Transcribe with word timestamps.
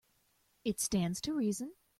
It 0.65 0.79
stands 0.79 1.21
to 1.21 1.33
reason. 1.35 1.73